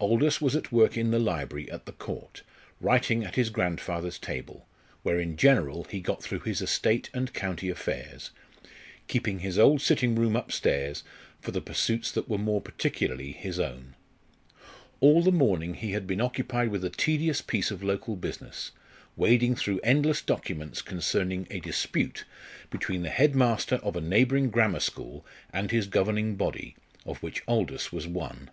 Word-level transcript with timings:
Aldous 0.00 0.40
was 0.40 0.56
at 0.56 0.72
work 0.72 0.96
in 0.96 1.12
the 1.12 1.18
library 1.20 1.70
at 1.70 1.86
the 1.86 1.92
Court, 1.92 2.42
writing 2.80 3.22
at 3.22 3.36
his 3.36 3.50
grandfather's 3.50 4.18
table, 4.18 4.66
where 5.04 5.20
in 5.20 5.36
general 5.36 5.84
he 5.84 6.00
got 6.00 6.20
through 6.20 6.40
his 6.40 6.60
estate 6.60 7.08
and 7.14 7.32
county 7.32 7.68
affairs, 7.70 8.32
keeping 9.06 9.38
his 9.38 9.60
old 9.60 9.80
sitting 9.80 10.16
room 10.16 10.34
upstairs 10.34 11.04
for 11.40 11.52
the 11.52 11.60
pursuits 11.60 12.10
that 12.10 12.28
were 12.28 12.36
more 12.36 12.60
particularly 12.60 13.30
his 13.30 13.60
own. 13.60 13.94
All 14.98 15.22
the 15.22 15.30
morning 15.30 15.74
he 15.74 15.92
had 15.92 16.04
been 16.04 16.20
occupied 16.20 16.70
with 16.70 16.84
a 16.84 16.90
tedious 16.90 17.40
piece 17.40 17.70
of 17.70 17.84
local 17.84 18.16
business, 18.16 18.72
wading 19.14 19.54
through 19.54 19.78
endless 19.84 20.20
documents 20.20 20.82
concerning 20.82 21.46
a 21.48 21.60
dispute 21.60 22.24
between 22.70 23.02
the 23.04 23.08
head 23.10 23.36
master 23.36 23.76
of 23.84 23.94
a 23.94 24.00
neighbouring 24.00 24.50
grammar 24.50 24.80
school 24.80 25.24
and 25.52 25.70
his 25.70 25.86
governing 25.86 26.34
body, 26.34 26.74
of 27.04 27.22
which 27.22 27.44
Aldous 27.46 27.92
was 27.92 28.08
one. 28.08 28.50